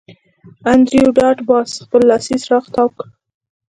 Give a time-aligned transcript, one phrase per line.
[0.71, 3.07] انډریو ډاټ باس خپل لاسي څراغ تاو کړ